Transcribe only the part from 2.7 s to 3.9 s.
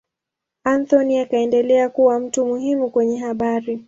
kwenye habari.